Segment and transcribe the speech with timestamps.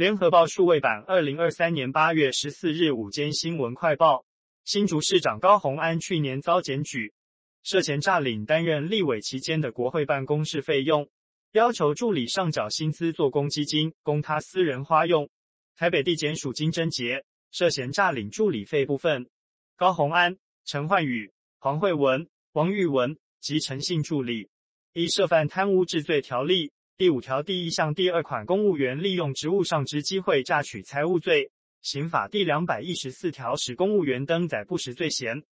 [0.00, 4.24] 联合报数位版二零二三年八月十四日午间新闻快报：
[4.64, 7.12] 新竹市长高虹安去年遭检举，
[7.62, 11.06] 涉嫌诈领担任立委期间的国会办公室费用，
[11.52, 15.28] 要求助理上缴薪资做公积金，供他私人花用。
[15.76, 19.28] 台北地检署金贞杰，涉嫌诈领助理费部分，
[19.76, 24.48] 高虹安、陈焕宇、黄惠文、王玉文及陈姓助理，
[24.94, 26.72] 依涉犯贪污治罪条例。
[27.00, 31.50] 第五条第一项第二款，公务员利用职务上之机会诈取财物罪，
[31.80, 35.42] 刑法第两百一十四条使公务员登载不实罪嫌，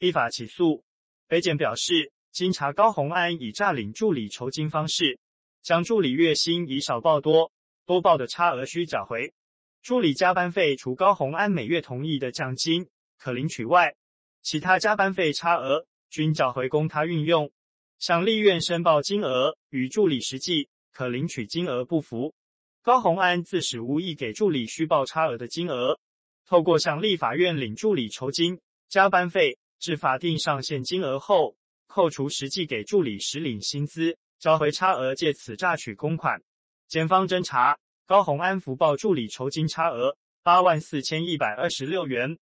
[0.00, 0.82] 依法起诉。
[1.28, 5.20] 北检表示，经查高虹安以诈领助理酬金方式，
[5.62, 7.52] 将助理月薪以少报多，
[7.86, 9.32] 多报的差额需缴回。
[9.80, 12.88] 助理加班费除高虹安每月同意的奖金
[13.20, 13.94] 可领取外，
[14.42, 17.52] 其他加班费差额均缴回供他运用。
[18.00, 22.34] 向立院申报金额与助理实际可领取金额不符，
[22.82, 25.96] 高虹安自始无意给助理虚报差额的金额，
[26.44, 31.54] 透过向立法院领助理酬金、加班费至法定上限金额后，
[31.86, 36.42] 扣除实际给助理实领薪资，缴回差额，借此诈取公款。
[36.88, 42.36] 检方侦查，高虹安福报助理酬金差额八万四千一百二十六元，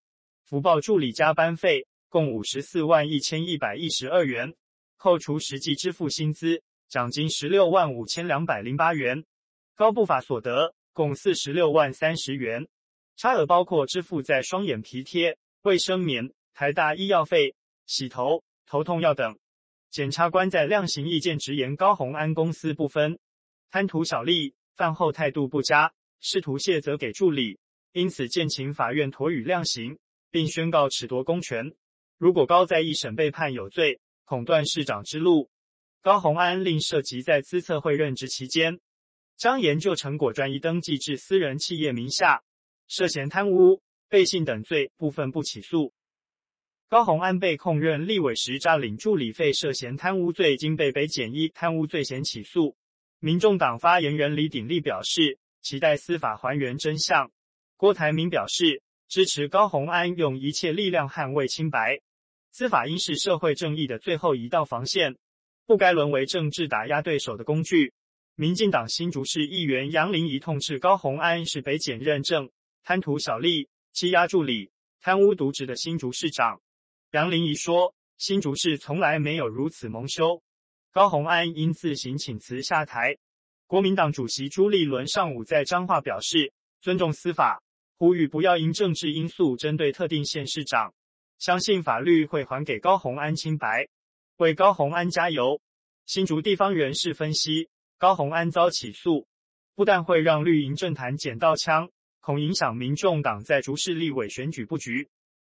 [0.45, 4.55] 福报助理加班费共五十四万一千一百一十二元，
[4.95, 6.63] 扣除实际支付薪资。
[6.87, 9.25] 奖金十六万五千两百零八元，
[9.75, 12.67] 高不法所得共四十六万三十元，
[13.17, 19.37] 差额包括支付在双眼皮贴、卫生棉、台大医药费、洗头、头痛药等。
[19.89, 23.17] 检察官在量刑意见直言，高虹安公司不分，
[23.71, 27.57] 贪图小利，饭后态度不佳，试图卸责给助理，
[27.93, 29.97] 因此建请法院妥予量刑，
[30.31, 31.73] 并宣告褫夺公权。
[32.17, 35.49] 如果高在一审被判有罪，恐断市长之路。
[36.05, 38.79] 高虹安另涉及在资策会任职期间，
[39.37, 42.43] 将研究成果转移登记至私人企业名下，
[42.87, 45.91] 涉嫌贪污、背信等罪，部分不起诉。
[46.87, 52.77] 高虹安被控任立委时诈领助理费涉嫌贪污罪，经被北检依贪污罪嫌起诉。
[53.17, 57.31] 民众党发言人李鼎立表示，期待司法还原真相。
[57.77, 61.99] 郭台铭表示，支持高虹安用一切力量捍卫清白。
[62.51, 65.17] 司法应是社会正义的最后一道防线。
[65.67, 67.93] 不该沦为政治打压对手的工具。
[68.35, 72.49] 民进党新竹市议员杨玲仪痛斥高虹安是北检认证
[72.83, 76.61] 贪图小利、欺压助理、贪污渎职的新竹市长。
[77.11, 80.43] 杨玲仪说：“新竹市从来没有如此蒙羞。”
[80.91, 83.17] 高虹安应自行请辞下台。
[83.67, 87.63] 国民党主席朱立伦上午在彰化表示，尊重司法，
[87.97, 90.93] 呼吁不要因政治因素针对特定县市长，
[91.39, 93.87] 相信法律会还给高虹安清白。
[94.37, 95.61] 为高虹安加油！
[96.05, 99.25] 新竹地方人士分析，高虹安遭起诉，
[99.75, 105.07] 不但会让绿营政坛捡到枪，恐影响民众党在竹市立委选举布局，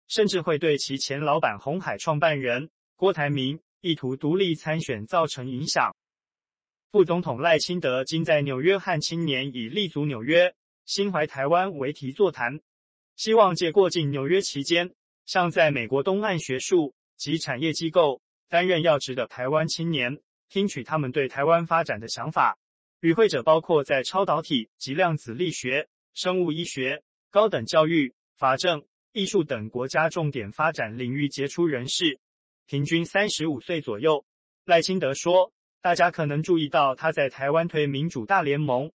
[0.06, 5.96] 甚至会对其前老板红海创办人郭台铭意图独立参选造成影响。
[6.92, 12.60] 副总统赖清德今在纽约和青年以“立足纽约，心怀台湾”为题座谈，
[13.16, 14.94] 希望借过境纽约期间，
[15.24, 18.20] 向在美国东岸学术及产业机构。
[18.48, 22.58] 担任要职的台湾青年，听取他们对台湾发展的想法。
[23.00, 32.18] 与会者包括在超导体及量子力学、生物医学、高等教育、法政、艺术等国家重点发展领域杰出人士，
[32.66, 34.24] 平均三十五岁左右。
[34.64, 38.90] 赖清德说：“大家可能注意到他在台湾推民主大联盟，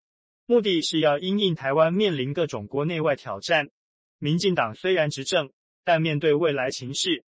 [0.48, 3.70] 目的是要因应台湾面临各种国内外挑战。
[4.18, 5.52] 民进党虽然执政，
[5.84, 7.24] 但面对未来情势。”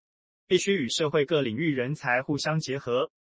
[0.51, 3.13] 必须与社会各领域人才互相结合，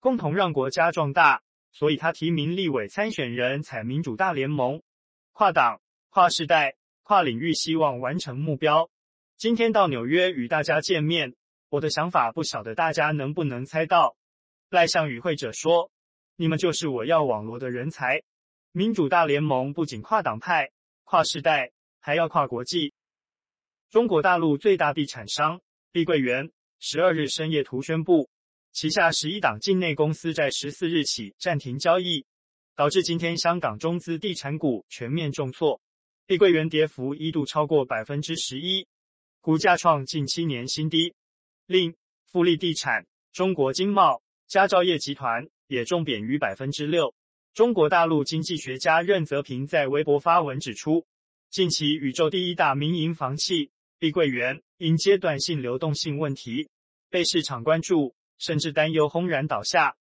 [0.00, 1.42] 共同让国家壮大。
[1.70, 4.80] 所以他提名立委参选人采民主大联盟，
[5.34, 8.88] 跨党、跨世代、跨领域，希望完成目标。
[9.36, 11.34] 今天到纽约与大家见面，
[11.68, 14.16] 我的想法不晓得大家能不能猜到。
[14.70, 15.90] 赖向与会者说
[16.36, 18.22] ：“你们就是我要网罗的人才。
[18.72, 20.70] 民主大联盟不仅跨党派、
[21.04, 21.70] 跨世代，
[22.00, 22.94] 还要跨国际。”
[23.92, 25.60] 中国大陆最大地产商
[25.92, 26.50] 碧桂园。
[26.80, 28.30] 十二日深夜图宣布，
[28.72, 32.24] 旗下十一档境内公司在十四日起暂停交易，
[32.76, 35.80] 导致今天香港中资地产股全面重挫，
[36.24, 38.86] 碧桂园跌幅一度超过百分之十一，
[39.40, 41.12] 股价创近七年新低。
[41.66, 41.96] 另，
[42.30, 47.12] 富力地产、中国经贸、佳兆业集团也重贬逾百分之六。
[47.54, 51.04] 中国大陆经济学家任泽平在微博发文指出，
[51.50, 53.72] 近期宇宙第一大民营房企。
[53.98, 56.68] 碧桂园因阶段性流动性问题
[57.10, 59.96] 被市场关注，甚至担忧轰然倒下。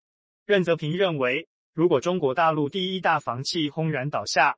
[0.46, 4.58] 任泽平认为，如果中国大陆第一大房企轰然倒下，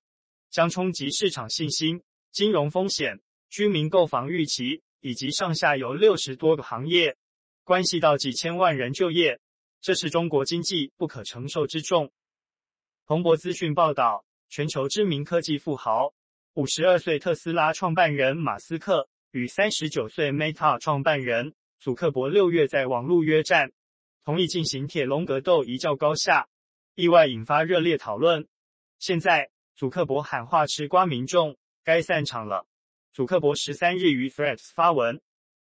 [0.49, 2.01] 将冲击市场信心、
[2.31, 7.15] 金融风险、居民购房预期以及上下游六十多个行业，
[7.63, 9.39] 关系到几千万人就业，
[9.79, 12.11] 这是中国经济不可承受之重。
[13.05, 16.13] 彭博资讯报道，全球知名科技富豪、
[16.55, 23.71] 五十二岁特斯拉创办人马斯克与三十九岁 Meta 创办人祖克伯六月在网络约战，
[24.23, 26.47] 同意进行铁笼格斗，一较高下，
[26.95, 28.47] 意外引发热烈讨论。
[28.97, 32.65] 现在，祖克伯喊话吃瓜民众该散场了。
[33.13, 35.21] 祖克伯十三日于 Threads 发文：“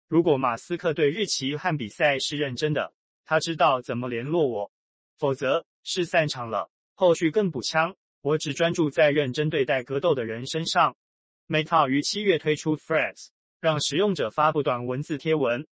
[0.09, 2.93] 如果马斯克对日期和比赛是认真的，
[3.25, 4.71] 他知道怎么联络我；
[5.19, 10.97] 否则，是散场了。”后续更补枪：“我只专注在认真对待格斗的人身上。
[11.49, 13.31] ”Meta 于七月推出 Threads，
[13.65, 15.67] 让使用者发布短文字贴文，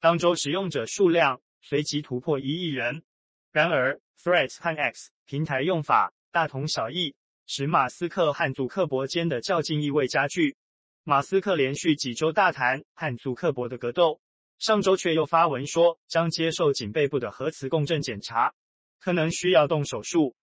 [0.00, 3.04] 当周使用者数量随即突破一亿人。
[3.52, 7.14] 然而，Threads 和 X 平台用法大同小异，
[7.46, 10.56] 使马斯克和祖克伯间的较劲意味加剧。
[11.04, 14.20] 马斯克连续几周大谈和祖克伯的格斗，
[14.58, 18.52] 上周却又发文说将接受颈背部的核磁共振检查，
[18.98, 20.34] 可能需要动手术。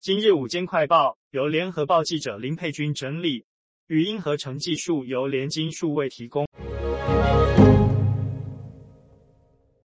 [0.00, 3.44] 今日午间快报由联合报记者林佩君整理，
[3.88, 6.46] 语音合成技术由联金数位提供。